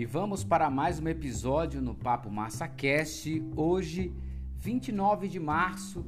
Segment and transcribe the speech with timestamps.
[0.00, 4.10] E vamos para mais um episódio no Papo MassaCast, hoje,
[4.56, 6.06] 29 de março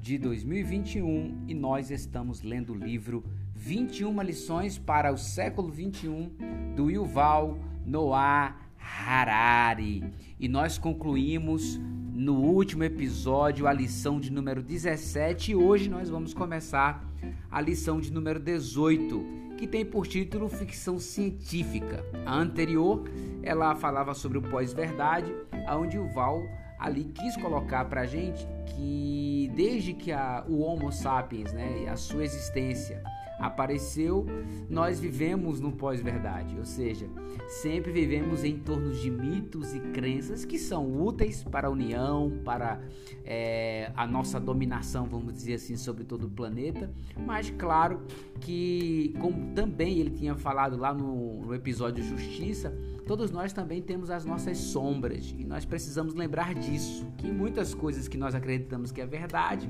[0.00, 3.22] de 2021, e nós estamos lendo o livro
[3.54, 6.30] 21 lições para o século 21
[6.74, 10.02] do Yuval Noah Harari.
[10.40, 11.78] E nós concluímos
[12.14, 17.04] no último episódio a lição de número 17 e hoje nós vamos começar
[17.50, 22.04] a lição de número 18 que tem por título Ficção Científica.
[22.24, 23.04] A anterior,
[23.42, 25.34] ela falava sobre o pós-verdade,
[25.70, 26.42] onde o Val
[26.78, 31.96] ali quis colocar para a gente que desde que a, o Homo sapiens, né, a
[31.96, 33.02] sua existência
[33.38, 34.26] apareceu,
[34.68, 37.06] nós vivemos no pós-verdade, ou seja,
[37.48, 42.80] sempre vivemos em torno de mitos e crenças que são úteis para a união, para
[43.24, 46.90] é, a nossa dominação, vamos dizer assim, sobre todo o planeta,
[47.26, 48.02] mas claro
[48.40, 54.10] que, como também ele tinha falado lá no, no episódio Justiça, todos nós também temos
[54.10, 55.34] as nossas sombras.
[55.38, 59.68] E nós precisamos lembrar disso, que muitas coisas que nós acreditamos que é verdade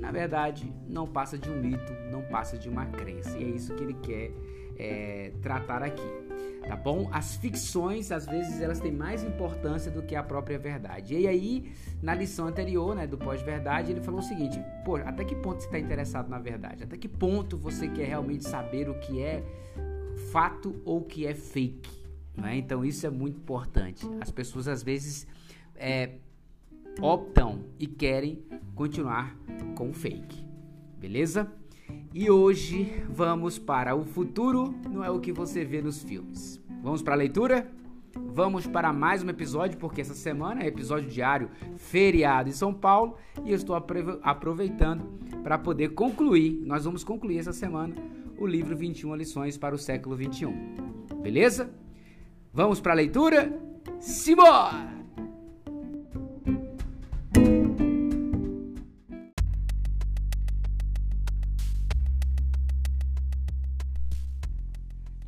[0.00, 3.38] na verdade, não passa de um mito, não passa de uma crença.
[3.38, 4.32] E é isso que ele quer
[4.78, 6.02] é, tratar aqui,
[6.66, 7.10] tá bom?
[7.12, 11.14] As ficções, às vezes, elas têm mais importância do que a própria verdade.
[11.14, 11.70] E aí,
[12.02, 15.66] na lição anterior, né, do pós-verdade, ele falou o seguinte: pô, até que ponto você
[15.66, 16.82] está interessado na verdade?
[16.82, 19.44] Até que ponto você quer realmente saber o que é
[20.32, 22.00] fato ou o que é fake?
[22.34, 22.56] Né?
[22.56, 24.06] Então, isso é muito importante.
[24.18, 25.26] As pessoas, às vezes,
[25.76, 26.12] é,
[27.00, 28.42] optam e querem
[28.74, 29.36] continuar
[29.74, 30.44] com o fake.
[30.98, 31.50] Beleza?
[32.12, 36.60] E hoje vamos para o futuro, não é o que você vê nos filmes.
[36.82, 37.70] Vamos para a leitura?
[38.32, 43.16] Vamos para mais um episódio, porque essa semana é episódio diário, feriado em São Paulo,
[43.44, 43.76] e eu estou
[44.22, 45.04] aproveitando
[45.42, 47.94] para poder concluir, nós vamos concluir essa semana
[48.38, 50.52] o livro 21 lições para o século 21.
[51.22, 51.70] Beleza?
[52.52, 53.56] Vamos para a leitura?
[54.00, 54.99] Simbora!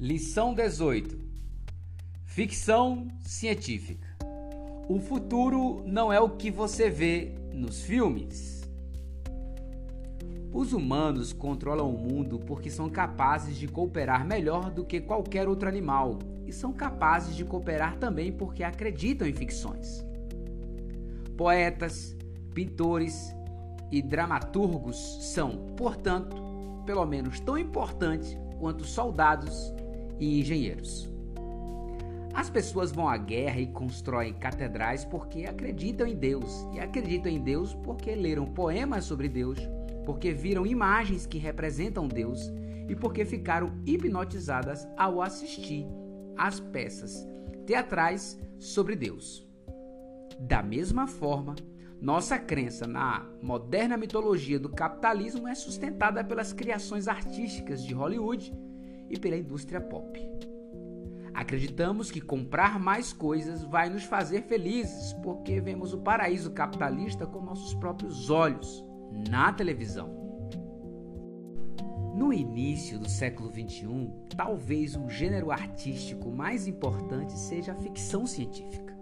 [0.02, 1.16] Lição 18:
[2.24, 4.08] Ficção científica.
[4.88, 8.68] O futuro não é o que você vê nos filmes.
[10.52, 15.68] Os humanos controlam o mundo porque são capazes de cooperar melhor do que qualquer outro
[15.68, 20.04] animal e são capazes de cooperar também porque acreditam em ficções.
[21.36, 22.16] Poetas,
[22.52, 23.32] pintores
[23.92, 24.96] e dramaturgos
[25.32, 26.34] são, portanto,
[26.84, 29.72] pelo menos tão importantes quanto soldados
[30.22, 31.10] e engenheiros.
[32.32, 37.40] As pessoas vão à guerra e constroem catedrais porque acreditam em Deus, e acreditam em
[37.40, 39.58] Deus porque leram poemas sobre Deus,
[40.06, 42.52] porque viram imagens que representam Deus
[42.88, 45.86] e porque ficaram hipnotizadas ao assistir
[46.36, 47.26] às peças
[47.66, 49.46] teatrais sobre Deus.
[50.38, 51.56] Da mesma forma,
[52.00, 58.52] nossa crença na moderna mitologia do capitalismo é sustentada pelas criações artísticas de Hollywood
[59.12, 60.18] e pela indústria pop.
[61.34, 67.40] Acreditamos que comprar mais coisas vai nos fazer felizes porque vemos o paraíso capitalista com
[67.40, 68.84] nossos próprios olhos
[69.30, 70.20] na televisão.
[72.14, 78.92] No início do século XXI, talvez o gênero artístico mais importante seja a ficção científica.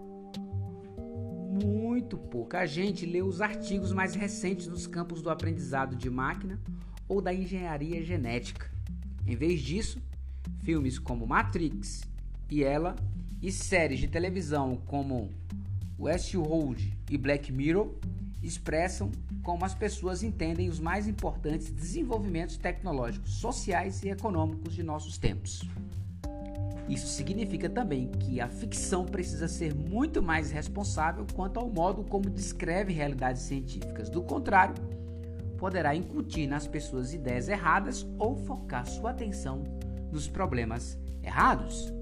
[1.62, 6.60] Muito pouca gente lê os artigos mais recentes nos campos do aprendizado de máquina
[7.08, 8.69] ou da engenharia genética.
[9.30, 10.02] Em vez disso,
[10.58, 12.02] filmes como Matrix
[12.50, 12.96] e Ela
[13.40, 15.30] e séries de televisão como
[15.96, 17.94] Westworld e Black Mirror
[18.42, 19.08] expressam
[19.44, 25.62] como as pessoas entendem os mais importantes desenvolvimentos tecnológicos, sociais e econômicos de nossos tempos.
[26.88, 32.28] Isso significa também que a ficção precisa ser muito mais responsável quanto ao modo como
[32.28, 34.10] descreve realidades científicas.
[34.10, 34.74] Do contrário,
[35.60, 39.62] poderá incutir nas pessoas ideias erradas ou focar sua atenção
[40.10, 41.92] nos problemas errados.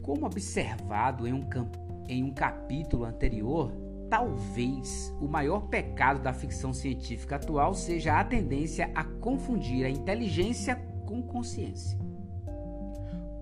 [0.00, 1.46] Como observado em um,
[2.08, 3.70] em um capítulo anterior,
[4.08, 10.76] talvez o maior pecado da ficção científica atual seja a tendência a confundir a inteligência
[11.06, 12.01] com consciência.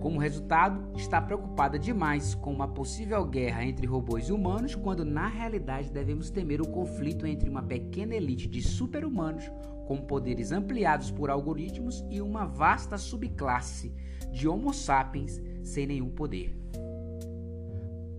[0.01, 5.27] Como resultado, está preocupada demais com uma possível guerra entre robôs e humanos, quando na
[5.27, 9.45] realidade devemos temer o conflito entre uma pequena elite de super-humanos
[9.87, 13.93] com poderes ampliados por algoritmos e uma vasta subclasse
[14.33, 16.57] de Homo sapiens sem nenhum poder.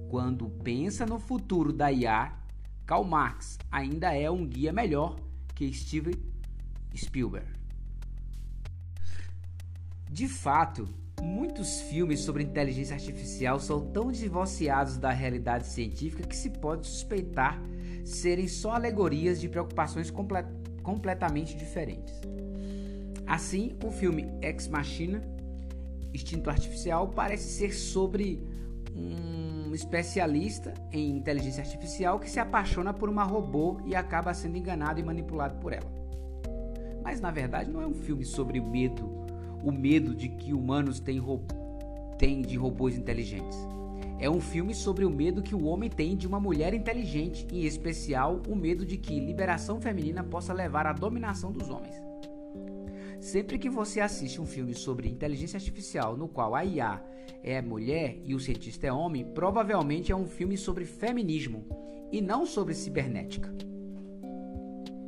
[0.07, 2.37] Quando pensa no futuro da IA,
[2.85, 5.15] Karl Marx ainda é um guia melhor
[5.55, 6.13] que Steven
[6.95, 7.47] Spielberg.
[10.11, 10.89] De fato,
[11.21, 17.61] Muitos filmes sobre inteligência artificial são tão divorciados da realidade científica que se pode suspeitar
[18.03, 20.43] serem só alegorias de preocupações comple
[20.81, 22.19] completamente diferentes.
[23.27, 25.21] Assim, o filme Ex Machina,
[26.11, 28.43] Instinto Artificial, parece ser sobre
[28.95, 34.99] um especialista em inteligência artificial que se apaixona por uma robô e acaba sendo enganado
[34.99, 35.89] e manipulado por ela.
[37.03, 39.20] Mas na verdade não é um filme sobre o medo
[39.63, 41.21] o medo de que humanos têm,
[42.17, 43.57] têm de robôs inteligentes.
[44.19, 47.65] É um filme sobre o medo que o homem tem de uma mulher inteligente, em
[47.65, 51.95] especial o medo de que liberação feminina possa levar à dominação dos homens.
[53.19, 57.03] Sempre que você assiste um filme sobre inteligência artificial no qual a IA
[57.43, 61.65] é mulher e o cientista é homem, provavelmente é um filme sobre feminismo
[62.11, 63.51] e não sobre cibernética.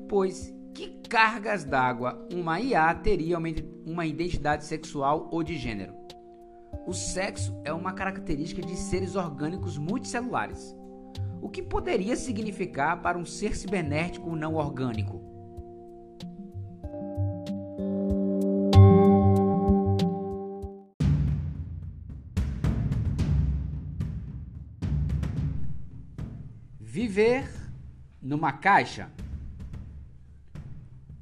[0.08, 3.38] Pois que cargas d'água uma IA teria
[3.86, 5.94] uma identidade sexual ou de gênero?
[6.88, 10.76] O sexo é uma característica de seres orgânicos multicelulares.
[11.42, 15.22] O que poderia significar para um ser cibernético não orgânico?
[26.80, 27.48] Viver
[28.22, 29.12] numa caixa.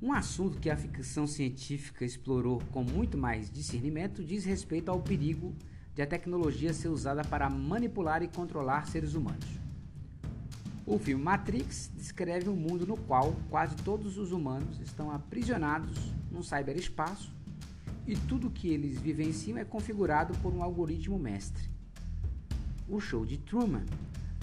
[0.01, 5.53] Um assunto que a ficção científica explorou com muito mais discernimento diz respeito ao perigo
[5.93, 9.45] de a tecnologia ser usada para manipular e controlar seres humanos.
[10.87, 15.95] O filme Matrix descreve um mundo no qual quase todos os humanos estão aprisionados
[16.31, 17.31] num cyberespaço
[18.07, 21.69] e tudo que eles vivenciam é configurado por um algoritmo mestre.
[22.89, 23.85] O show de Truman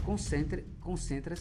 [0.08, 1.34] concentra-se concentra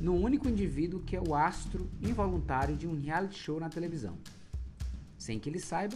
[0.00, 4.16] no único indivíduo que é o astro involuntário de um reality show na televisão.
[5.18, 5.94] Sem que ele saiba,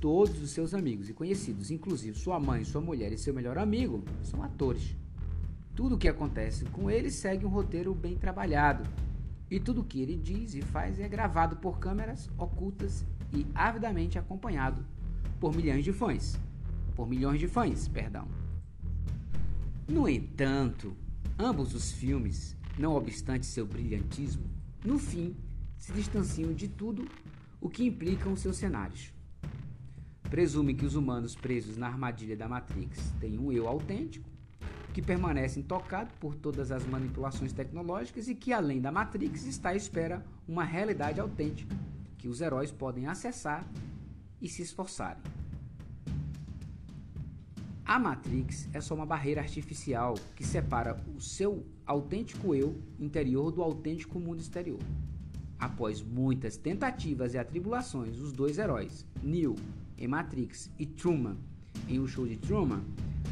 [0.00, 4.04] todos os seus amigos e conhecidos, inclusive sua mãe, sua mulher e seu melhor amigo,
[4.22, 4.94] são atores.
[5.74, 8.88] Tudo o que acontece com ele segue um roteiro bem trabalhado,
[9.50, 14.20] e tudo o que ele diz e faz é gravado por câmeras ocultas e avidamente
[14.20, 14.86] acompanhado
[15.40, 16.38] por milhões de fãs.
[16.94, 18.28] Por milhões de fãs, perdão.
[19.88, 20.96] No entanto,
[21.38, 24.44] ambos os filmes não obstante seu brilhantismo,
[24.84, 25.36] no fim
[25.78, 27.06] se distanciam de tudo
[27.60, 29.12] o que implicam seus cenários.
[30.30, 34.28] Presume que os humanos presos na armadilha da Matrix têm um eu autêntico,
[34.92, 39.74] que permanece intocado por todas as manipulações tecnológicas e que, além da Matrix, está à
[39.74, 41.74] espera uma realidade autêntica
[42.16, 43.68] que os heróis podem acessar
[44.40, 45.22] e se esforçarem.
[47.86, 53.62] A Matrix é só uma barreira artificial que separa o seu autêntico eu interior do
[53.62, 54.80] autêntico mundo exterior.
[55.58, 59.54] Após muitas tentativas e atribulações, os dois heróis, Neo
[59.98, 61.36] em Matrix e Truman
[61.86, 62.82] em O Show de Truman,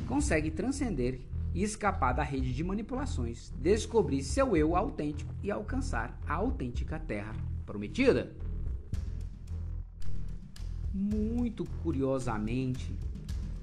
[0.07, 1.21] conseguem transcender
[1.55, 7.35] e escapar da rede de manipulações, descobrir seu eu autêntico e alcançar a autêntica Terra
[7.65, 8.37] prometida.
[10.93, 12.95] Muito curiosamente,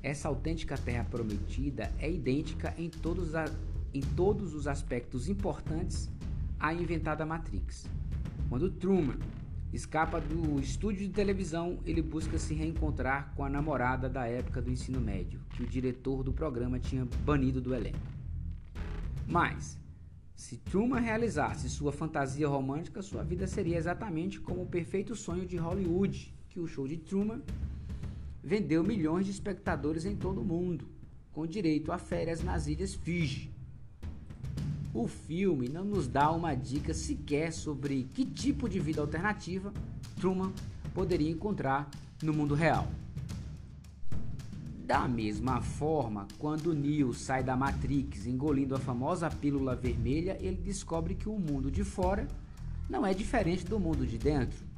[0.02, 3.46] essa autêntica terra prometida é idêntica em todos, a,
[3.94, 6.10] em todos os aspectos importantes
[6.60, 7.86] à inventada Matrix.
[8.48, 9.18] Quando Truman
[9.72, 14.72] escapa do estúdio de televisão, ele busca se reencontrar com a namorada da época do
[14.72, 18.00] ensino médio, que o diretor do programa tinha banido do elenco.
[19.28, 19.78] Mas,
[20.34, 25.58] se Truman realizasse sua fantasia romântica, sua vida seria exatamente como o perfeito sonho de
[25.58, 27.42] Hollywood, que o show de Truman
[28.44, 30.88] vendeu milhões de espectadores em todo o mundo,
[31.32, 33.52] com direito a férias nas ilhas Fiji.
[34.94, 39.72] O filme não nos dá uma dica sequer sobre que tipo de vida alternativa
[40.20, 40.52] Truman
[40.94, 41.90] poderia encontrar
[42.24, 42.88] no mundo real.
[44.90, 51.14] Da mesma forma, quando Neo sai da Matrix engolindo a famosa pílula vermelha, ele descobre
[51.14, 52.28] que o mundo de fora
[52.90, 54.69] não é diferente do mundo de dentro.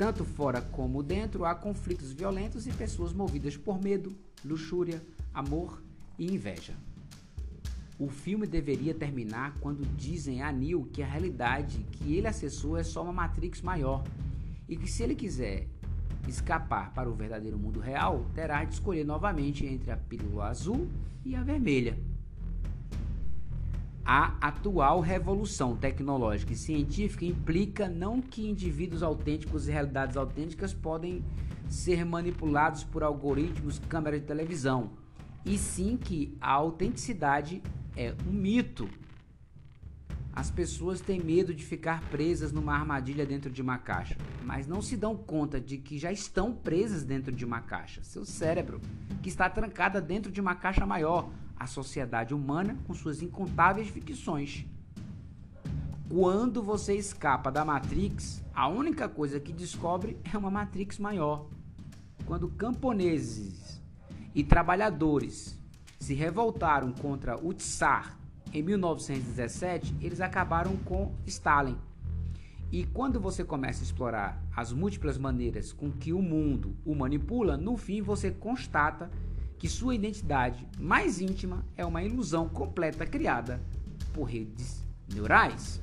[0.00, 5.02] Tanto fora como dentro há conflitos violentos e pessoas movidas por medo, luxúria,
[5.34, 5.82] amor
[6.18, 6.72] e inveja.
[7.98, 12.82] O filme deveria terminar quando dizem a Neo que a realidade que ele acessou é
[12.82, 14.02] só uma Matrix maior
[14.66, 15.68] e que se ele quiser
[16.26, 20.88] escapar para o verdadeiro mundo real, terá de escolher novamente entre a pílula azul
[21.22, 21.98] e a vermelha.
[24.12, 31.24] A atual revolução tecnológica e científica implica não que indivíduos autênticos e realidades autênticas podem
[31.68, 34.90] ser manipulados por algoritmos, câmeras de televisão,
[35.46, 37.62] e sim que a autenticidade
[37.96, 38.90] é um mito.
[40.32, 44.82] As pessoas têm medo de ficar presas numa armadilha dentro de uma caixa, mas não
[44.82, 48.02] se dão conta de que já estão presas dentro de uma caixa.
[48.02, 48.80] Seu cérebro,
[49.22, 54.64] que está trancada dentro de uma caixa maior, a sociedade humana com suas incontáveis ficções.
[56.08, 61.46] Quando você escapa da Matrix, a única coisa que descobre é uma Matrix maior.
[62.24, 63.78] Quando camponeses
[64.34, 65.58] e trabalhadores
[65.98, 68.18] se revoltaram contra o Tsar
[68.54, 71.76] em 1917, eles acabaram com Stalin.
[72.72, 77.56] E quando você começa a explorar as múltiplas maneiras com que o mundo o manipula,
[77.56, 79.10] no fim você constata
[79.60, 83.60] que sua identidade mais íntima é uma ilusão completa criada
[84.14, 85.82] por redes neurais.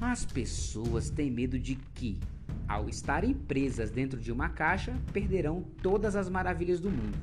[0.00, 2.18] As pessoas têm medo de que,
[2.66, 7.18] ao estarem presas dentro de uma caixa, perderão todas as maravilhas do mundo.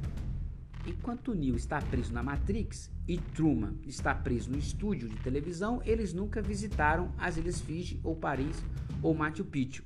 [0.85, 6.13] Enquanto Neo está preso na Matrix e Truman está preso no estúdio de televisão, eles
[6.13, 8.63] nunca visitaram as Ilhas Fiji ou Paris
[9.01, 9.83] ou Machu Picchu.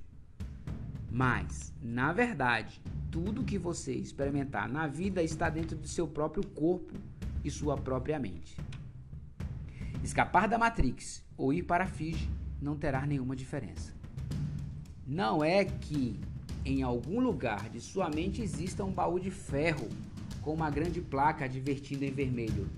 [1.12, 6.94] Mas, na verdade, tudo que você experimentar na vida está dentro do seu próprio corpo
[7.44, 8.56] e sua própria mente.
[10.04, 12.30] Escapar da Matrix ou ir para Fiji
[12.62, 13.94] não terá nenhuma diferença.
[15.06, 16.20] Não é que
[16.64, 19.88] em algum lugar de sua mente exista um baú de ferro
[20.42, 22.70] com uma grande placa advertindo em vermelho.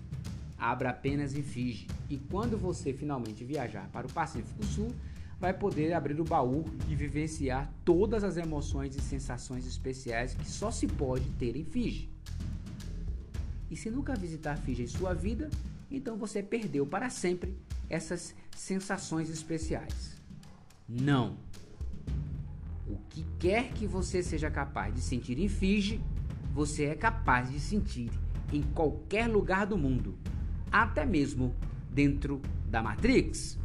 [0.58, 1.88] Abra apenas e finge.
[2.10, 4.94] E quando você finalmente viajar para o Pacífico Sul,
[5.42, 10.70] vai poder abrir o baú e vivenciar todas as emoções e sensações especiais que só
[10.70, 12.12] se pode ter em Fiji.
[13.68, 15.50] E se nunca visitar Fiji em sua vida,
[15.90, 17.58] então você perdeu para sempre
[17.90, 20.22] essas sensações especiais.
[20.88, 21.38] Não.
[22.88, 26.00] O que quer que você seja capaz de sentir em Fiji,
[26.54, 28.12] você é capaz de sentir
[28.54, 30.20] em qualquer lugar do mundo,
[30.72, 31.56] até mesmo
[31.90, 33.61] dentro da Matrix.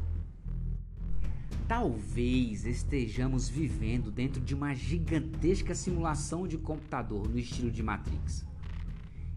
[1.68, 8.46] Talvez estejamos vivendo dentro de uma gigantesca simulação de computador no estilo de Matrix.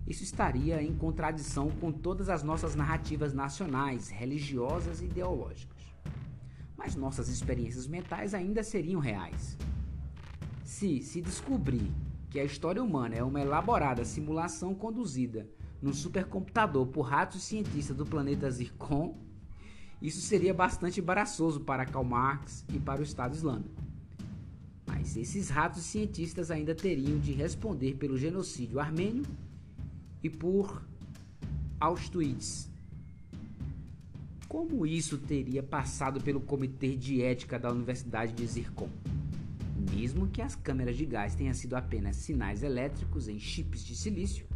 [0.05, 5.81] Isso estaria em contradição com todas as nossas narrativas nacionais, religiosas e ideológicas.
[6.77, 9.57] Mas nossas experiências mentais ainda seriam reais.
[10.63, 11.91] Se se descobrir
[12.29, 15.50] que a história humana é uma elaborada simulação conduzida
[15.81, 19.17] num supercomputador por ratos cientistas do planeta Zircon,
[20.01, 23.83] isso seria bastante embaraçoso para Karl Marx e para o Estado Islâmico.
[24.87, 29.25] Mas esses ratos cientistas ainda teriam de responder pelo genocídio armênio
[30.23, 30.81] e por
[31.79, 32.69] Auschwitz.
[34.47, 38.89] Como isso teria passado pelo Comitê de Ética da Universidade de Zircon?
[39.93, 44.47] Mesmo que as câmeras de gás tenham sido apenas sinais elétricos em chips de silício,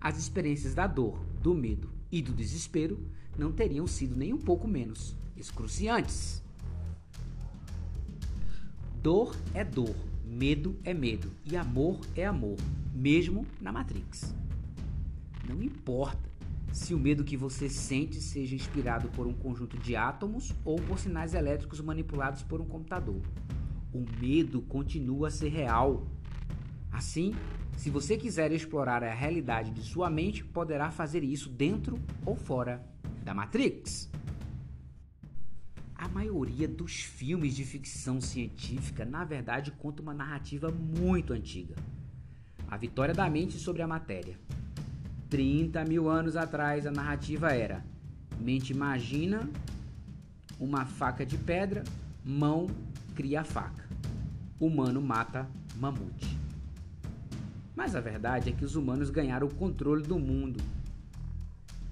[0.00, 2.98] as experiências da dor, do medo e do desespero
[3.36, 6.42] não teriam sido nem um pouco menos excruciantes.
[9.02, 12.56] Dor é dor, medo é medo e amor é amor,
[12.92, 14.34] mesmo na Matrix.
[15.48, 16.28] Não importa
[16.72, 20.98] se o medo que você sente seja inspirado por um conjunto de átomos ou por
[20.98, 23.20] sinais elétricos manipulados por um computador.
[23.92, 26.06] O medo continua a ser real.
[26.92, 27.34] Assim,
[27.78, 32.84] se você quiser explorar a realidade de sua mente, poderá fazer isso dentro ou fora
[33.22, 34.10] da Matrix.
[35.94, 41.76] A maioria dos filmes de ficção científica, na verdade, conta uma narrativa muito antiga.
[42.68, 44.36] A vitória da mente sobre a matéria.
[45.30, 47.84] 30 mil anos atrás, a narrativa era:
[48.40, 49.48] mente imagina
[50.58, 51.84] uma faca de pedra,
[52.24, 52.66] mão
[53.14, 53.88] cria faca.
[54.58, 56.37] Humano mata mamute.
[57.78, 60.60] Mas a verdade é que os humanos ganharam o controle do mundo.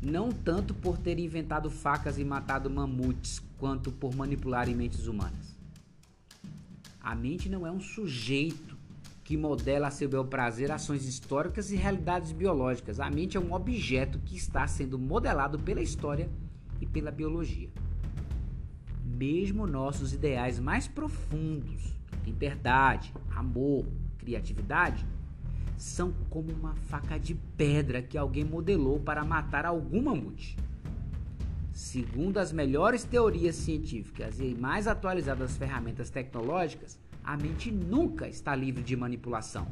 [0.03, 5.57] Não tanto por terem inventado facas e matado mamutes, quanto por manipularem mentes humanas.
[7.01, 8.77] A mente não é um sujeito
[9.23, 12.99] que modela a seu bel prazer ações históricas e realidades biológicas.
[12.99, 16.29] A mente é um objeto que está sendo modelado pela história
[16.81, 17.71] e pela biologia.
[19.05, 23.87] Mesmo nossos ideais mais profundos, liberdade, amor,
[24.19, 25.07] criatividade,
[25.77, 30.57] são como uma faca de pedra que alguém modelou para matar algum mamute.
[31.73, 38.83] Segundo as melhores teorias científicas e mais atualizadas ferramentas tecnológicas, a mente nunca está livre
[38.83, 39.67] de manipulação.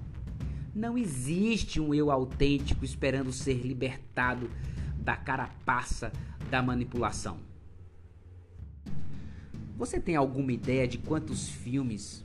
[0.74, 4.50] Não existe um eu autêntico esperando ser libertado
[4.98, 6.12] da carapaça
[6.50, 7.38] da manipulação.
[9.76, 12.23] Você tem alguma ideia de quantos filmes,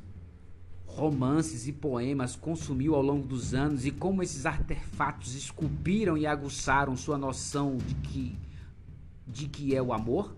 [1.00, 6.96] romances e poemas consumiu ao longo dos anos e como esses artefatos esculpiram e aguçaram
[6.98, 8.38] sua noção de que
[9.26, 10.36] de que é o amor?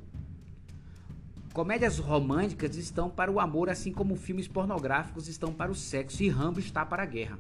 [1.54, 6.30] Comédias românticas estão para o amor, assim como filmes pornográficos estão para o sexo e
[6.30, 7.40] Rambo está para a guerra.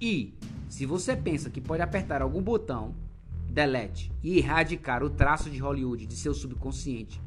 [0.00, 0.34] E,
[0.68, 2.94] se você pensa que pode apertar algum botão,
[3.48, 7.20] delete e erradicar o traço de Hollywood de seu subconsciente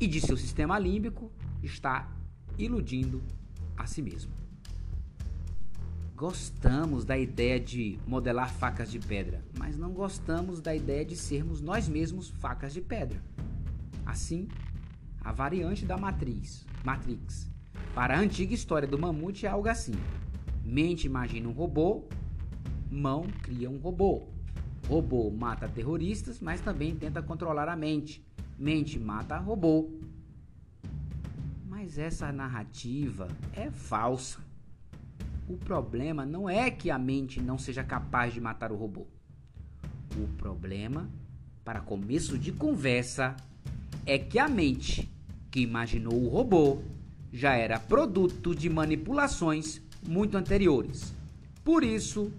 [0.00, 1.30] e de seu sistema límbico,
[1.62, 2.08] está
[2.56, 3.22] iludindo
[3.80, 4.32] a si mesmo.
[6.14, 11.62] Gostamos da ideia de modelar facas de pedra, mas não gostamos da ideia de sermos
[11.62, 13.22] nós mesmos facas de pedra.
[14.04, 14.46] Assim,
[15.22, 17.50] a variante da matriz, Matrix,
[17.94, 19.94] para a antiga história do mamute é algo assim:
[20.62, 22.04] mente imagina um robô,
[22.90, 24.28] mão cria um robô.
[24.88, 28.22] Robô mata terroristas, mas também tenta controlar a mente.
[28.58, 29.90] Mente mata robô.
[31.90, 34.38] Mas essa narrativa é falsa.
[35.48, 39.08] O problema não é que a mente não seja capaz de matar o robô.
[40.16, 41.10] O problema,
[41.64, 43.34] para começo de conversa,
[44.06, 45.10] é que a mente
[45.50, 46.80] que imaginou o robô
[47.32, 51.12] já era produto de manipulações muito anteriores.
[51.64, 52.32] Por isso,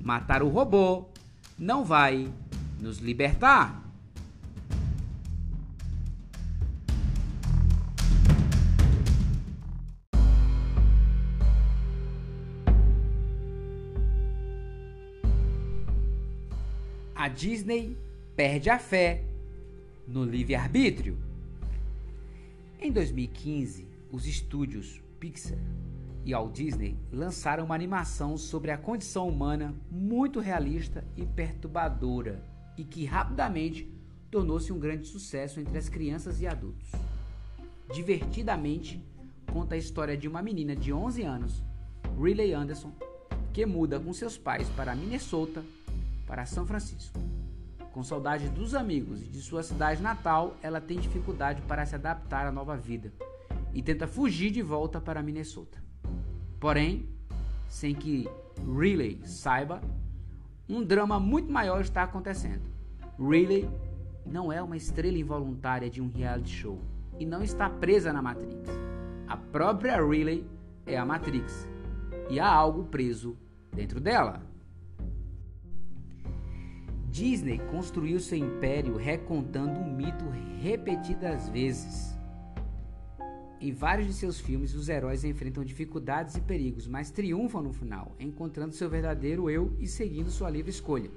[0.00, 1.04] matar o robô
[1.58, 2.32] não vai
[2.80, 3.83] nos libertar.
[17.24, 17.96] A Disney
[18.36, 19.24] perde a fé
[20.06, 21.16] no livre-arbítrio.
[22.78, 25.56] Em 2015, os estúdios Pixar
[26.22, 32.44] e Walt Disney lançaram uma animação sobre a condição humana muito realista e perturbadora
[32.76, 33.90] e que rapidamente
[34.30, 36.90] tornou-se um grande sucesso entre as crianças e adultos.
[37.90, 39.02] Divertidamente,
[39.50, 41.64] conta a história de uma menina de 11 anos,
[42.20, 42.92] Riley Anderson,
[43.50, 45.64] que muda com seus pais para Minnesota
[46.34, 47.16] para São Francisco.
[47.92, 52.44] Com saudade dos amigos e de sua cidade natal, ela tem dificuldade para se adaptar
[52.44, 53.12] à nova vida
[53.72, 55.78] e tenta fugir de volta para Minnesota.
[56.58, 57.08] Porém,
[57.68, 58.28] sem que
[58.66, 59.80] Riley saiba,
[60.68, 62.68] um drama muito maior está acontecendo.
[63.16, 63.70] Riley
[64.26, 66.80] não é uma estrela involuntária de um reality show
[67.16, 68.68] e não está presa na Matrix.
[69.28, 70.44] A própria Riley
[70.84, 71.68] é a Matrix
[72.28, 73.38] e há algo preso
[73.72, 74.52] dentro dela.
[77.14, 80.24] Disney construiu seu império recontando um mito
[80.60, 82.12] repetidas vezes.
[83.60, 88.16] Em vários de seus filmes, os heróis enfrentam dificuldades e perigos, mas triunfam no final,
[88.18, 91.08] encontrando seu verdadeiro eu e seguindo sua livre escolha.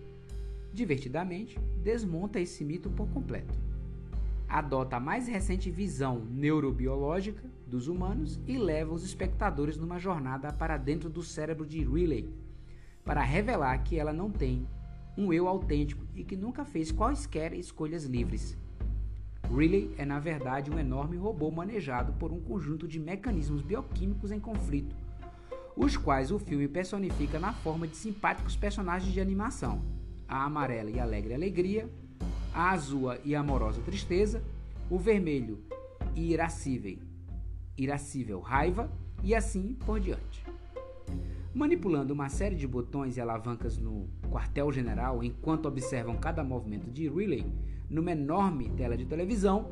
[0.71, 3.57] Divertidamente, desmonta esse mito por completo.
[4.47, 10.77] Adota a mais recente visão neurobiológica dos humanos e leva os espectadores numa jornada para
[10.77, 12.29] dentro do cérebro de Riley,
[13.03, 14.67] para revelar que ela não tem
[15.17, 18.55] um eu autêntico e que nunca fez quaisquer escolhas livres.
[19.49, 24.39] Riley é, na verdade, um enorme robô manejado por um conjunto de mecanismos bioquímicos em
[24.39, 24.95] conflito,
[25.75, 29.81] os quais o filme personifica na forma de simpáticos personagens de animação:
[30.27, 31.89] a amarela e alegre alegria,
[32.53, 34.43] a azul e amorosa tristeza,
[34.89, 35.59] o vermelho
[36.15, 36.97] e irascível,
[37.77, 38.91] irascível raiva
[39.23, 40.45] e assim por diante.
[41.57, 47.51] Manipulando uma série de botões e alavancas no quartel-general enquanto observam cada movimento de Riley
[47.89, 49.67] numa enorme tela de televisão,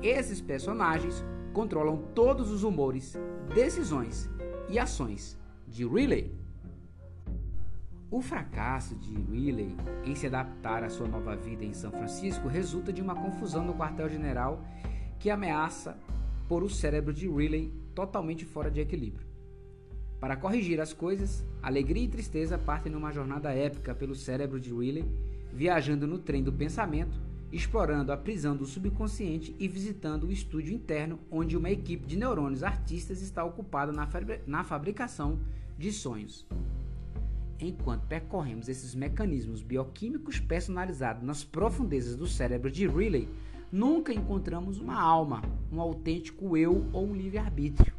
[0.00, 3.18] esses personagens controlam todos os humores,
[3.52, 4.30] decisões
[4.68, 6.32] e ações de Riley.
[8.12, 12.92] O fracasso de Riley em se adaptar à sua nova vida em São Francisco resulta
[12.92, 14.62] de uma confusão no quartel-general
[15.18, 15.98] que ameaça
[16.46, 19.33] pôr o cérebro de Riley totalmente fora de equilíbrio.
[20.24, 25.04] Para corrigir as coisas, alegria e tristeza partem numa jornada épica pelo cérebro de Riley,
[25.52, 27.20] viajando no trem do pensamento,
[27.52, 32.62] explorando a prisão do subconsciente e visitando o estúdio interno onde uma equipe de neurônios
[32.62, 34.08] artistas está ocupada na,
[34.46, 35.40] na fabricação
[35.76, 36.46] de sonhos.
[37.60, 43.28] Enquanto percorremos esses mecanismos bioquímicos personalizados nas profundezas do cérebro de Riley,
[43.70, 47.93] nunca encontramos uma alma, um autêntico eu ou um livre-arbítrio.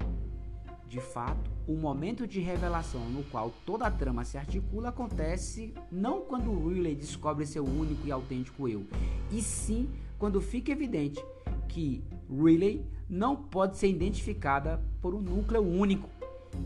[0.88, 6.22] De fato, o momento de revelação no qual toda a trama se articula acontece não
[6.22, 8.86] quando Riley descobre seu único e autêntico eu,
[9.32, 11.24] e sim quando fica evidente
[11.68, 16.10] que Riley não pode ser identificada por um núcleo único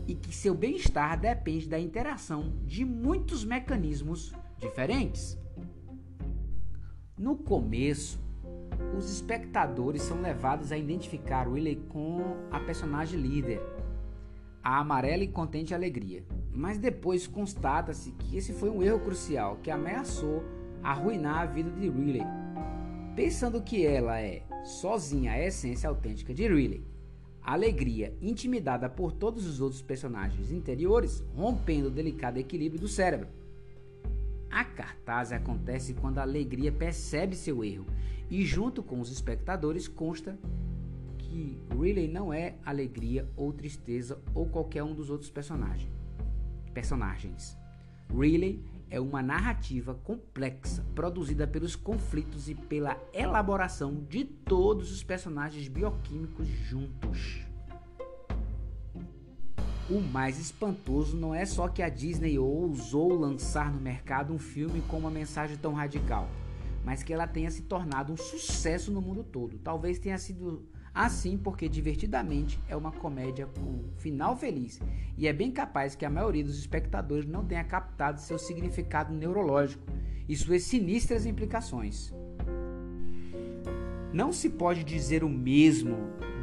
[0.06, 5.38] e que seu bem-estar depende da interação de muitos mecanismos diferentes.
[7.18, 8.20] No começo,
[8.96, 13.60] os espectadores são levados a identificar Riley com a personagem líder,
[14.62, 16.24] a amarela e contente alegria.
[16.52, 20.42] Mas depois constata-se que esse foi um erro crucial que ameaçou
[20.82, 22.26] arruinar a vida de Riley.
[23.14, 26.84] Pensando que ela é sozinha a essência autêntica de Riley.
[27.42, 33.28] A alegria, intimidada por todos os outros personagens interiores, rompendo o delicado equilíbrio do cérebro.
[34.50, 37.86] A cartaz acontece quando a alegria percebe seu erro
[38.28, 40.38] e, junto com os espectadores, consta
[41.30, 45.88] que Riley não é alegria ou tristeza ou qualquer um dos outros personagens.
[46.74, 47.56] personagens.
[48.12, 55.68] Riley é uma narrativa complexa, produzida pelos conflitos e pela elaboração de todos os personagens
[55.68, 57.46] bioquímicos juntos.
[59.88, 64.80] O mais espantoso não é só que a Disney ousou lançar no mercado um filme
[64.82, 66.28] com uma mensagem tão radical,
[66.84, 69.58] mas que ela tenha se tornado um sucesso no mundo todo.
[69.58, 70.68] Talvez tenha sido
[71.00, 74.78] Assim, porque Divertidamente é uma comédia com final feliz
[75.16, 79.82] e é bem capaz que a maioria dos espectadores não tenha captado seu significado neurológico
[80.28, 82.12] e suas sinistras implicações.
[84.12, 85.96] Não se pode dizer o mesmo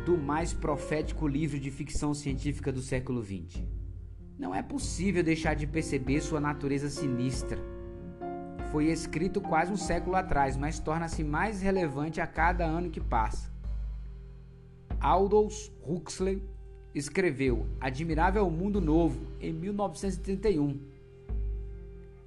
[0.07, 3.61] do mais profético livro de ficção científica do século XX.
[4.39, 7.59] Não é possível deixar de perceber sua natureza sinistra.
[8.71, 13.55] Foi escrito quase um século atrás, mas torna-se mais relevante a cada ano que passa.
[14.99, 16.41] Aldous Huxley
[16.93, 20.79] escreveu Admirável Mundo Novo em 1931.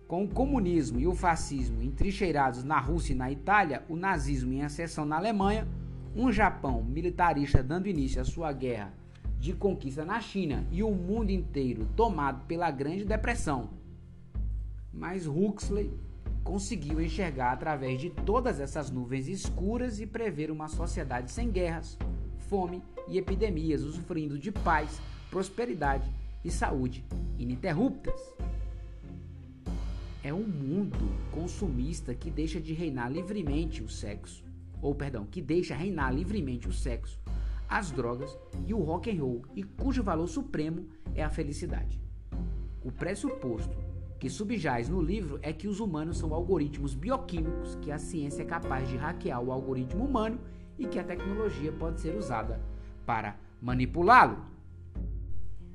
[0.07, 4.63] Com o comunismo e o fascismo entrincheirados na Rússia e na Itália, o nazismo em
[4.63, 5.67] ascensão na Alemanha,
[6.15, 8.95] um Japão militarista dando início à sua guerra
[9.41, 13.71] de conquista na China e o mundo inteiro tomado pela Grande Depressão.
[14.93, 15.91] Mas Huxley
[16.45, 21.99] conseguiu enxergar através de todas essas nuvens escuras e prever uma sociedade sem guerras,
[22.51, 26.11] fome e epidemias, usufruindo de paz, prosperidade
[26.45, 27.05] e saúde
[27.39, 28.21] ininterruptas.
[30.23, 34.45] É um mundo consumista que deixa de reinar livremente o sexo,
[34.83, 37.21] ou perdão, que deixa reinar livremente o sexo,
[37.69, 38.37] as drogas
[38.67, 42.01] e o rock and roll, e cujo valor supremo é a felicidade.
[42.83, 43.79] O pressuposto
[44.19, 48.45] que subjaz no livro é que os humanos são algoritmos bioquímicos que a ciência é
[48.45, 50.39] capaz de hackear o algoritmo humano
[50.81, 52.59] e que a tecnologia pode ser usada
[53.05, 54.39] para manipulá-lo.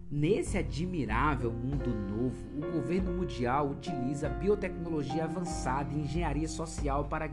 [0.09, 7.29] Nesse admirável mundo novo, o governo mundial utiliza biotecnologia avançada e engenharia social para,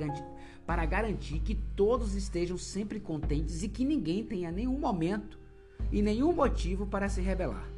[0.67, 5.39] para garantir que todos estejam sempre contentes e que ninguém tenha nenhum momento
[5.91, 7.69] e nenhum motivo para se rebelar.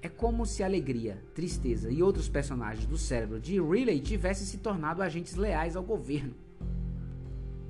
[0.00, 5.02] É como se alegria, tristeza e outros personagens do cérebro de Riley tivessem se tornado
[5.02, 6.34] agentes leais ao governo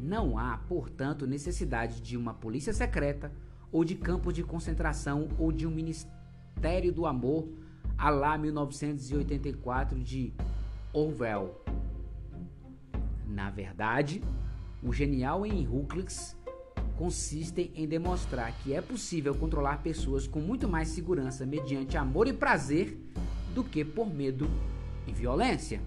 [0.03, 3.31] não há, portanto, necessidade de uma polícia secreta
[3.71, 7.49] ou de campos de concentração ou de um Ministério do Amor
[7.97, 10.33] a lá 1984 de
[10.93, 11.65] Orwell.
[13.27, 14.21] Na verdade,
[14.83, 16.07] o genial em Huxley
[16.99, 22.33] consiste em demonstrar que é possível controlar pessoas com muito mais segurança mediante amor e
[22.33, 22.99] prazer
[23.55, 24.51] do que por medo
[25.07, 25.81] e violência.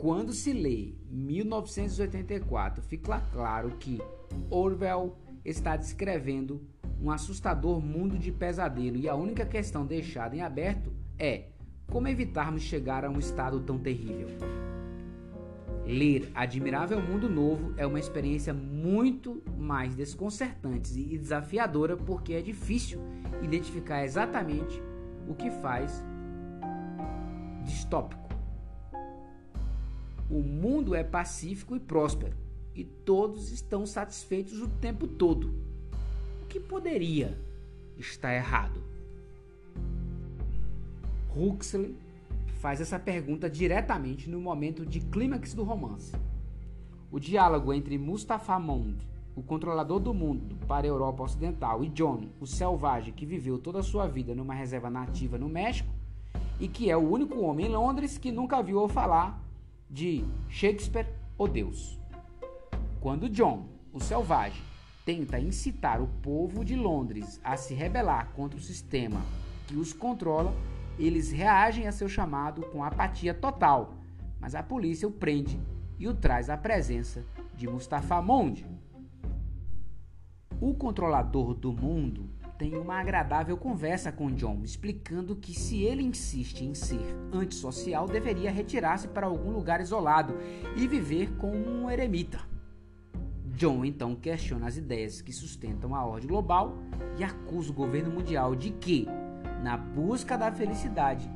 [0.00, 4.00] Quando se lê 1984, fica claro que
[4.48, 6.62] Orwell está descrevendo
[7.02, 11.48] um assustador mundo de pesadelo e a única questão deixada em aberto é
[11.86, 14.28] como evitarmos chegar a um estado tão terrível.
[15.84, 22.98] Ler Admirável Mundo Novo é uma experiência muito mais desconcertante e desafiadora porque é difícil
[23.42, 24.82] identificar exatamente
[25.28, 26.02] o que faz
[27.66, 28.29] distópico.
[30.30, 32.36] O mundo é pacífico e próspero
[32.72, 35.52] e todos estão satisfeitos o tempo todo.
[36.40, 37.36] O que poderia
[37.98, 38.80] estar errado?
[41.34, 41.96] Huxley
[42.60, 46.14] faz essa pergunta diretamente no momento de clímax do romance.
[47.10, 52.28] O diálogo entre Mustafa Mond, o controlador do mundo para a Europa Ocidental, e John,
[52.40, 55.92] o selvagem que viveu toda a sua vida numa reserva nativa no México
[56.60, 59.49] e que é o único homem em Londres que nunca viu ou falar
[59.90, 61.98] de Shakespeare ou Deus.
[63.00, 64.62] Quando John, o selvagem,
[65.04, 69.20] tenta incitar o povo de Londres a se rebelar contra o sistema
[69.66, 70.54] que os controla,
[70.98, 73.94] eles reagem a seu chamado com apatia total,
[74.38, 75.60] mas a polícia o prende
[75.98, 77.24] e o traz à presença
[77.56, 78.66] de Mustafa Mond.
[80.60, 82.28] O controlador do mundo
[82.60, 88.50] tem uma agradável conversa com John, explicando que se ele insiste em ser antissocial, deveria
[88.50, 90.34] retirar-se para algum lugar isolado
[90.76, 92.38] e viver como um eremita.
[93.56, 96.76] John então questiona as ideias que sustentam a ordem global
[97.18, 99.06] e acusa o governo mundial de que,
[99.62, 101.30] na busca da felicidade,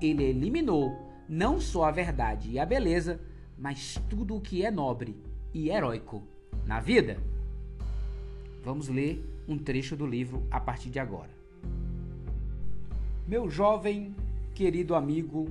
[0.00, 0.96] ele eliminou
[1.28, 3.20] não só a verdade e a beleza,
[3.58, 5.14] mas tudo o que é nobre
[5.52, 6.22] e heróico
[6.64, 7.18] na vida?
[8.64, 11.30] Vamos ler um trecho do livro a partir de agora.
[13.26, 14.14] Meu jovem,
[14.54, 15.48] querido amigo,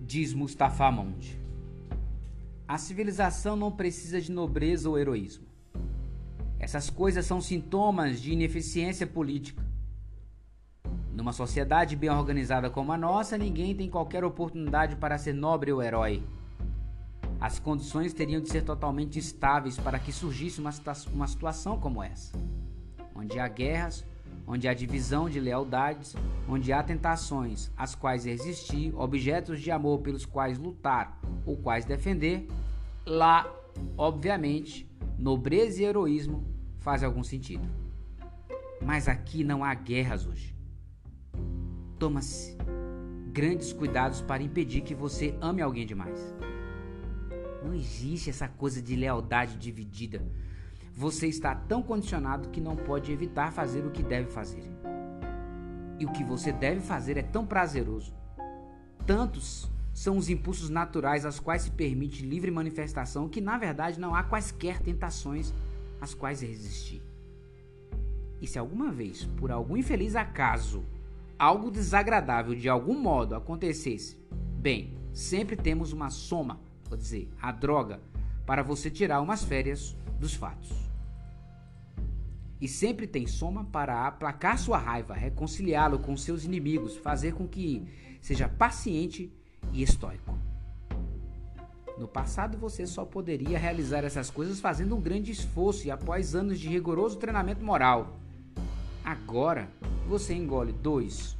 [0.00, 1.38] diz Mustafa Monte,
[2.66, 5.44] a civilização não precisa de nobreza ou heroísmo.
[6.58, 9.64] Essas coisas são sintomas de ineficiência política.
[11.12, 15.82] Numa sociedade bem organizada como a nossa, ninguém tem qualquer oportunidade para ser nobre ou
[15.82, 16.22] herói.
[17.40, 22.38] As condições teriam de ser totalmente estáveis para que surgisse uma situação como essa,
[23.20, 24.04] onde há guerras,
[24.46, 26.16] onde há divisão de lealdades,
[26.48, 32.48] onde há tentações às quais existir, objetos de amor pelos quais lutar ou quais defender,
[33.06, 33.46] lá,
[33.96, 36.44] obviamente, nobreza e heroísmo
[36.78, 37.68] fazem algum sentido.
[38.82, 40.56] Mas aqui não há guerras hoje.
[41.98, 42.56] Toma-se
[43.30, 46.34] grandes cuidados para impedir que você ame alguém demais.
[47.62, 50.22] Não existe essa coisa de lealdade dividida.
[50.92, 54.62] Você está tão condicionado que não pode evitar fazer o que deve fazer.
[55.98, 58.14] E o que você deve fazer é tão prazeroso.
[59.06, 64.14] Tantos são os impulsos naturais aos quais se permite livre manifestação que, na verdade, não
[64.14, 65.52] há quaisquer tentações
[66.00, 67.02] às quais resistir.
[68.40, 70.84] E se alguma vez, por algum infeliz acaso,
[71.38, 74.16] algo desagradável de algum modo acontecesse,
[74.58, 78.00] bem, sempre temos uma soma vou dizer, a droga,
[78.44, 80.70] para você tirar umas férias dos fatos.
[82.60, 87.88] E sempre tem soma para aplacar sua raiva, reconciliá-lo com seus inimigos, fazer com que
[88.20, 89.32] seja paciente
[89.72, 90.38] e estoico.
[91.98, 96.60] No passado você só poderia realizar essas coisas fazendo um grande esforço e após anos
[96.60, 98.20] de rigoroso treinamento moral.
[99.02, 99.70] Agora
[100.06, 101.36] você engole dois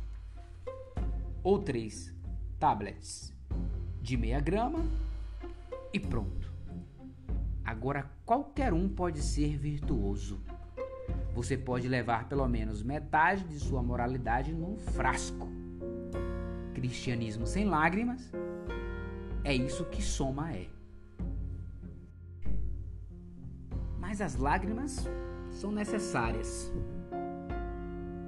[1.43, 2.15] ou três
[2.59, 3.33] tablets
[4.01, 4.85] de meia grama
[5.93, 6.50] e pronto.
[7.81, 10.39] Agora qualquer um pode ser virtuoso.
[11.35, 15.49] Você pode levar pelo menos metade de sua moralidade num frasco.
[16.75, 18.31] Cristianismo sem lágrimas
[19.43, 20.69] é isso que soma é.
[23.99, 25.09] Mas as lágrimas
[25.51, 26.71] são necessárias.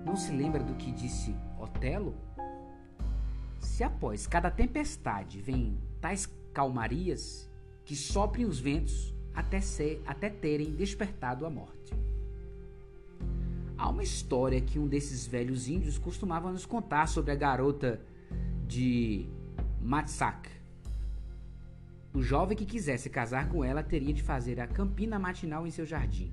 [0.03, 2.17] Não se lembra do que disse Otelo?
[3.61, 7.51] Se após cada tempestade vem tais calmarias,
[7.85, 11.95] que soprem os ventos até, ser, até terem despertado a morte.
[13.77, 18.01] Há uma história que um desses velhos índios costumava nos contar sobre a garota
[18.67, 19.27] de
[19.81, 20.49] Matsak.
[22.15, 25.85] O jovem que quisesse casar com ela teria de fazer a campina matinal em seu
[25.85, 26.33] jardim.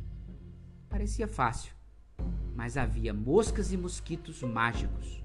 [0.89, 1.73] Parecia fácil,
[2.55, 5.23] mas havia moscas e mosquitos mágicos.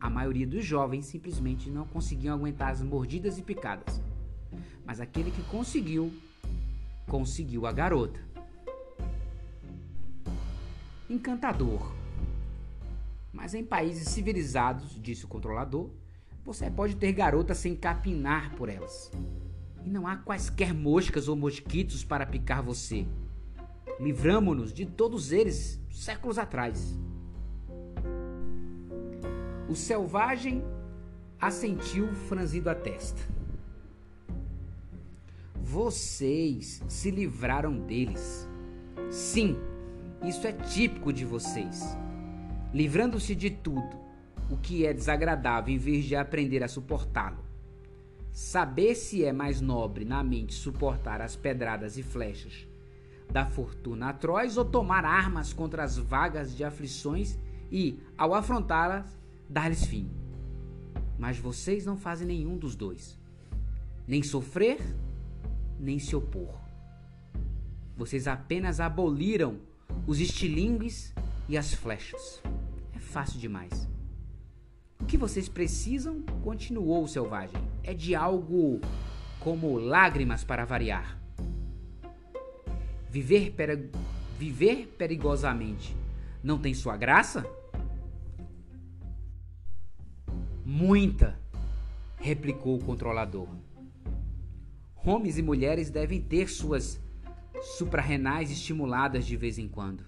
[0.00, 4.00] A maioria dos jovens simplesmente não conseguiam aguentar as mordidas e picadas.
[4.84, 6.12] Mas aquele que conseguiu,
[7.12, 8.18] conseguiu a garota.
[11.10, 11.92] Encantador.
[13.30, 15.90] Mas em países civilizados, disse o controlador,
[16.42, 19.12] você pode ter garotas sem capinar por elas.
[19.84, 23.06] E não há quaisquer moscas ou mosquitos para picar você.
[24.00, 26.98] Livramo-nos de todos eles séculos atrás.
[29.68, 30.64] O selvagem
[31.38, 33.20] assentiu franzindo a testa.
[35.72, 38.46] Vocês se livraram deles.
[39.10, 39.56] Sim,
[40.22, 41.96] isso é típico de vocês.
[42.74, 43.96] Livrando-se de tudo
[44.50, 47.42] o que é desagradável em vez de aprender a suportá-lo.
[48.30, 52.68] Saber se é mais nobre na mente suportar as pedradas e flechas
[53.30, 57.38] da fortuna atroz ou tomar armas contra as vagas de aflições
[57.70, 60.10] e, ao afrontá-las, dar-lhes fim.
[61.18, 63.18] Mas vocês não fazem nenhum dos dois.
[64.06, 64.78] Nem sofrer,
[65.82, 66.60] nem se opor.
[67.96, 69.58] Vocês apenas aboliram
[70.06, 71.12] os estilingues
[71.48, 72.42] e as flechas.
[72.94, 73.88] É fácil demais.
[75.00, 78.80] O que vocês precisam, continuou o selvagem, é de algo
[79.40, 81.18] como lágrimas para variar.
[83.10, 83.90] Viver, peri
[84.38, 85.94] viver perigosamente
[86.42, 87.46] não tem sua graça?
[90.64, 91.38] Muita,
[92.16, 93.46] replicou o controlador.
[95.04, 97.00] Homens e mulheres devem ter suas
[97.60, 100.04] suprarrenais estimuladas de vez em quando.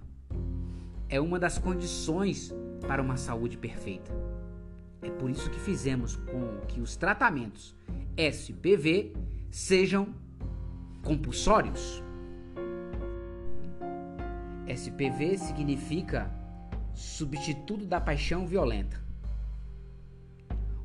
[1.09, 2.54] É uma das condições
[2.87, 4.12] para uma saúde perfeita.
[5.02, 7.74] É por isso que fizemos com que os tratamentos
[8.16, 9.12] SPV
[9.50, 10.14] sejam
[11.02, 12.02] compulsórios.
[14.68, 16.30] SPV significa
[16.94, 19.02] substituto da paixão violenta.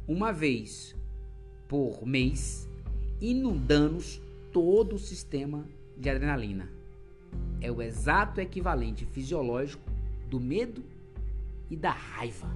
[0.08, 0.96] Uma vez
[1.68, 2.69] por mês
[3.22, 4.04] inundando
[4.52, 5.66] todo o sistema
[5.98, 6.70] de adrenalina.
[7.62, 9.90] É o exato equivalente fisiológico
[10.30, 10.84] do medo
[11.70, 12.50] e da raiva.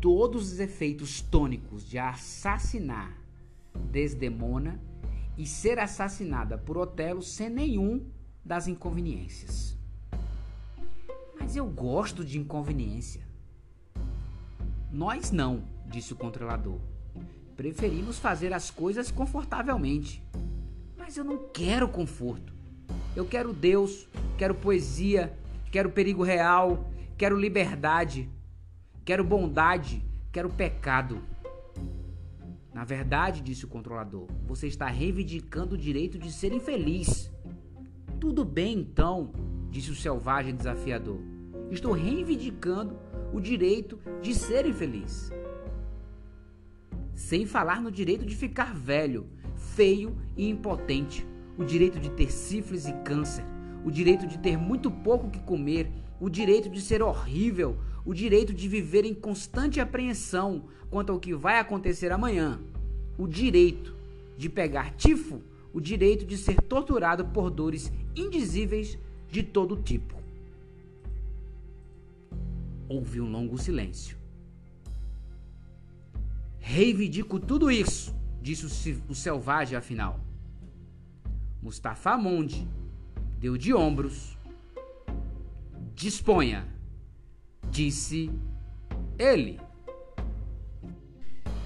[0.00, 3.18] Todos os efeitos tônicos de assassinar
[3.90, 4.80] Desdemona
[5.36, 8.04] e ser assassinada por Otelo sem nenhum
[8.44, 9.76] das inconveniências.
[11.38, 13.22] Mas eu gosto de inconveniência.
[14.92, 16.78] Nós não, disse o controlador.
[17.60, 20.24] Preferimos fazer as coisas confortavelmente.
[20.96, 22.54] Mas eu não quero conforto.
[23.14, 25.38] Eu quero Deus, quero poesia,
[25.70, 28.30] quero perigo real, quero liberdade,
[29.04, 31.22] quero bondade, quero pecado.
[32.72, 37.30] Na verdade, disse o controlador, você está reivindicando o direito de ser infeliz.
[38.18, 39.32] Tudo bem então,
[39.68, 41.20] disse o selvagem desafiador.
[41.70, 42.98] Estou reivindicando
[43.34, 45.30] o direito de ser infeliz.
[47.20, 51.24] Sem falar no direito de ficar velho, feio e impotente,
[51.56, 53.44] o direito de ter sífilis e câncer,
[53.84, 58.54] o direito de ter muito pouco que comer, o direito de ser horrível, o direito
[58.54, 62.58] de viver em constante apreensão quanto ao que vai acontecer amanhã,
[63.18, 63.94] o direito
[64.36, 65.42] de pegar tifo,
[65.74, 68.98] o direito de ser torturado por dores indizíveis
[69.30, 70.16] de todo tipo.
[72.88, 74.19] Houve um longo silêncio.
[76.60, 80.20] Reivindico tudo isso, disse o selvagem afinal.
[81.60, 82.68] Mustafa Mondi
[83.38, 84.38] deu de ombros.
[85.94, 86.66] Disponha,
[87.70, 88.30] disse
[89.18, 89.60] ele.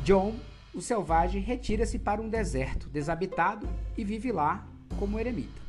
[0.05, 0.35] John,
[0.75, 4.67] o selvagem, retira-se para um deserto desabitado e vive lá
[4.99, 5.63] como eremita.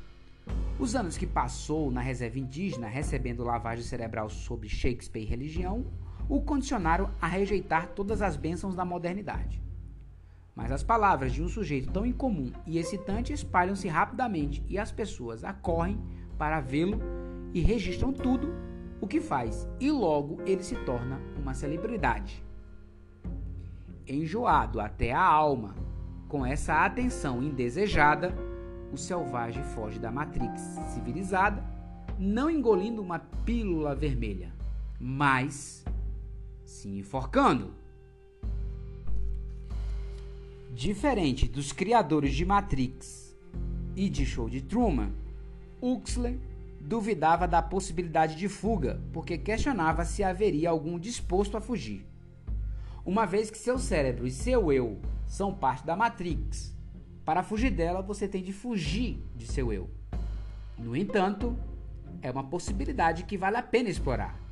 [0.80, 5.86] Os anos que passou na reserva indígena recebendo lavagem cerebral sobre Shakespeare e religião
[6.28, 9.62] o condicionaram a rejeitar todas as bênçãos da modernidade.
[10.56, 15.44] Mas as palavras de um sujeito tão incomum e excitante espalham-se rapidamente e as pessoas
[15.44, 16.00] acorrem
[16.38, 17.00] para vê-lo
[17.54, 18.54] e registram tudo
[19.02, 22.44] o que faz, e logo ele se torna uma celebridade.
[24.08, 25.76] Enjoado até a alma
[26.28, 28.36] com essa atenção indesejada,
[28.92, 31.64] o selvagem foge da Matrix civilizada,
[32.18, 34.52] não engolindo uma pílula vermelha,
[35.00, 35.85] mas
[36.66, 37.74] se enforcando.
[40.74, 43.34] Diferente dos criadores de Matrix
[43.96, 45.14] e de Show de Truman,
[45.82, 46.40] Huxley
[46.82, 52.06] duvidava da possibilidade de fuga, porque questionava se haveria algum disposto a fugir.
[53.06, 56.76] Uma vez que seu cérebro e seu eu são parte da Matrix,
[57.24, 59.90] para fugir dela você tem de fugir de seu eu.
[60.78, 61.58] No entanto,
[62.22, 64.45] é uma possibilidade que vale a pena explorar.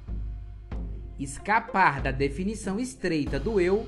[1.20, 3.88] Escapar da definição estreita do eu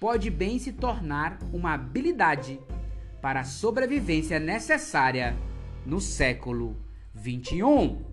[0.00, 2.58] pode bem se tornar uma habilidade
[3.20, 5.36] para a sobrevivência necessária
[5.86, 6.76] no século
[7.14, 8.11] 21.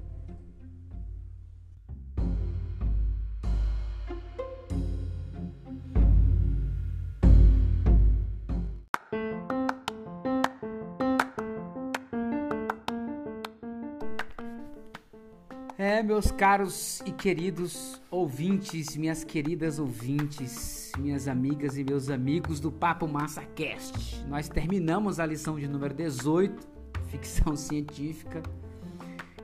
[16.19, 23.08] Meus caros e queridos ouvintes, minhas queridas ouvintes, minhas amigas e meus amigos do Papo
[23.08, 24.21] Massa Cast.
[24.27, 26.67] Nós terminamos a lição de número 18,
[27.08, 28.43] ficção científica,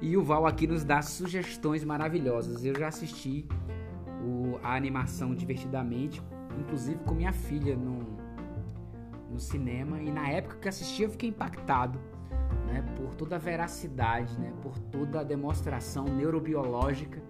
[0.01, 2.65] e o Val aqui nos dá sugestões maravilhosas.
[2.65, 3.47] Eu já assisti
[4.21, 6.21] o, a animação divertidamente,
[6.59, 7.99] inclusive com minha filha no,
[9.31, 11.97] no cinema, e na época que assisti eu fiquei impactado
[12.75, 17.21] né, por toda a veracidade, né, por toda a demonstração neurobiológica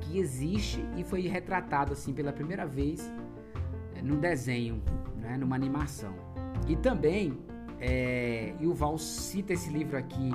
[0.00, 3.12] que existe e foi retratado assim pela primeira vez
[3.94, 4.82] é, num desenho,
[5.16, 6.14] né, numa animação.
[6.66, 7.38] E também,
[7.78, 10.30] é, Yuval cita esse livro aqui,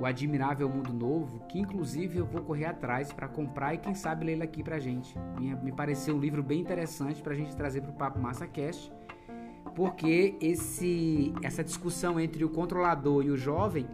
[0.00, 4.24] O Admirável Mundo Novo, que inclusive eu vou correr atrás para comprar e quem sabe
[4.24, 5.14] ler ele aqui pra gente.
[5.38, 8.46] Me, me pareceu um livro bem interessante para a gente trazer para o Papo Massa
[8.46, 8.90] Cast
[9.74, 13.86] porque esse, essa discussão entre o controlador e o jovem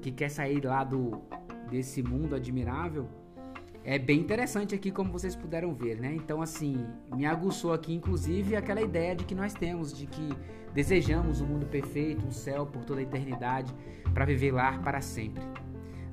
[0.00, 1.22] que quer sair lá do
[1.70, 3.06] desse mundo admirável
[3.84, 6.12] é bem interessante aqui como vocês puderam ver, né?
[6.14, 10.30] Então assim me aguçou aqui inclusive aquela ideia de que nós temos de que
[10.74, 13.72] desejamos um mundo perfeito, um céu por toda a eternidade
[14.12, 15.42] para viver lá para sempre,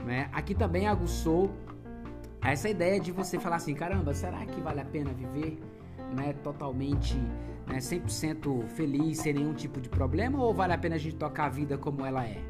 [0.05, 0.30] né?
[0.32, 1.51] Aqui também aguçou
[2.41, 5.60] essa ideia de você falar assim, caramba, será que vale a pena viver,
[6.16, 6.34] né?
[6.43, 7.18] Totalmente
[7.68, 11.45] né, 100% feliz, sem nenhum tipo de problema, ou vale a pena a gente tocar
[11.45, 12.41] a vida como ela é?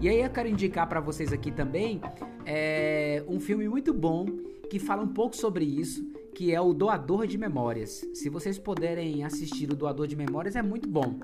[0.00, 2.00] E aí eu quero indicar para vocês aqui também
[2.44, 4.26] é, um filme muito bom
[4.68, 8.04] que fala um pouco sobre isso, que é o Doador de Memórias.
[8.14, 11.20] Se vocês puderem assistir o Doador de Memórias, é muito bom.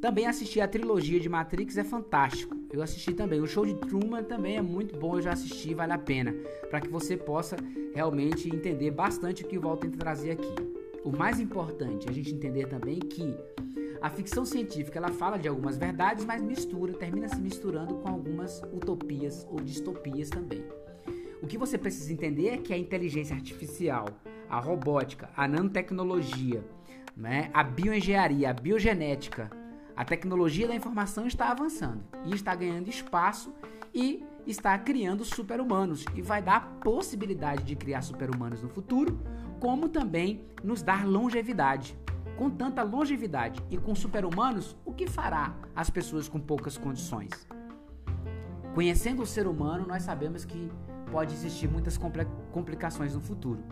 [0.00, 2.56] Também assistir a trilogia de Matrix é fantástico.
[2.72, 3.40] Eu assisti também.
[3.40, 5.16] O show de Truman também é muito bom.
[5.16, 6.32] Eu já assisti, vale a pena.
[6.70, 7.56] Para que você possa
[7.94, 10.71] realmente entender bastante o que o Walt tenta trazer aqui.
[11.04, 13.36] O mais importante é a gente entender também que
[14.00, 18.62] a ficção científica ela fala de algumas verdades, mas mistura, termina se misturando com algumas
[18.72, 20.64] utopias ou distopias também.
[21.42, 24.06] O que você precisa entender é que a inteligência artificial,
[24.48, 26.64] a robótica, a nanotecnologia,
[27.16, 29.50] né, a bioengenharia, a biogenética,
[29.96, 33.52] a tecnologia da informação está avançando e está ganhando espaço
[33.92, 39.20] e está criando super-humanos e vai dar a possibilidade de criar super-humanos no futuro,
[39.62, 41.96] como também nos dar longevidade.
[42.36, 47.30] Com tanta longevidade e com super-humanos, o que fará as pessoas com poucas condições?
[48.74, 50.68] Conhecendo o ser humano, nós sabemos que
[51.12, 51.96] pode existir muitas
[52.50, 53.62] complicações no futuro.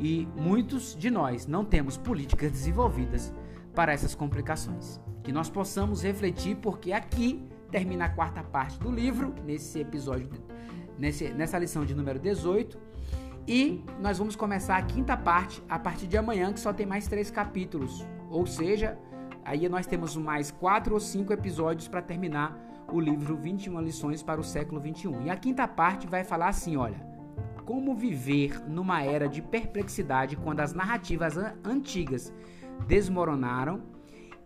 [0.00, 3.30] E muitos de nós não temos políticas desenvolvidas
[3.74, 4.98] para essas complicações.
[5.22, 10.30] Que nós possamos refletir, porque aqui termina a quarta parte do livro, nesse episódio,
[10.98, 12.86] nesse, nessa lição de número 18.
[13.48, 17.06] E nós vamos começar a quinta parte a partir de amanhã, que só tem mais
[17.06, 18.04] três capítulos.
[18.28, 18.98] Ou seja,
[19.44, 22.58] aí nós temos mais quatro ou cinco episódios para terminar
[22.92, 25.22] o livro 21 lições para o século 21.
[25.26, 27.00] E a quinta parte vai falar assim, olha,
[27.64, 32.34] como viver numa era de perplexidade quando as narrativas antigas
[32.88, 33.82] desmoronaram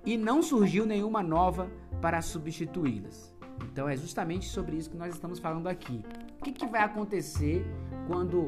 [0.05, 1.71] e não surgiu nenhuma nova
[2.03, 3.35] para substituí-las.
[3.65, 6.05] Então é justamente sobre isso que nós estamos falando aqui.
[6.39, 7.67] O que, que vai acontecer
[8.07, 8.47] quando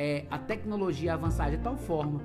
[0.00, 2.22] é, a tecnologia avançar de tal forma?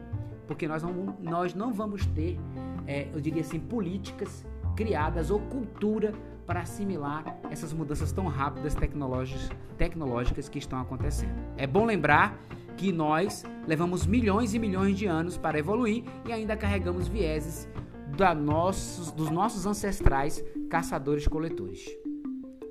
[0.47, 2.39] Porque nós não, nós não vamos ter,
[2.87, 4.45] é, eu diria assim, políticas
[4.77, 6.13] criadas ou cultura
[6.47, 11.35] para assimilar essas mudanças tão rápidas tecnológicas, tecnológicas que estão acontecendo.
[11.57, 12.39] É bom lembrar
[12.77, 17.67] que nós levamos milhões e milhões de anos para evoluir e ainda carregamos vieses
[18.15, 21.89] da nossos, dos nossos ancestrais caçadores-coletores.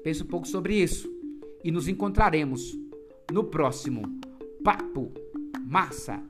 [0.02, 1.12] Pense um pouco sobre isso
[1.62, 2.74] e nos encontraremos
[3.30, 4.02] no próximo
[4.64, 5.12] Papo
[5.66, 6.22] Massa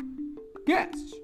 [0.67, 1.24] Cast.